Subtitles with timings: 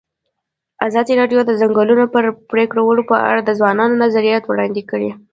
[0.87, 2.03] ازادي راډیو د د ځنګلونو
[2.51, 5.09] پرېکول په اړه د ځوانانو نظریات وړاندې کړي.